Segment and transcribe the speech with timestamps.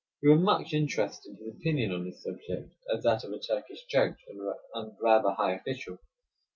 [0.23, 3.85] We were much interested in his opinion on this subject, as that of a Turkish
[3.85, 4.17] judge,
[4.73, 5.99] and rather high official.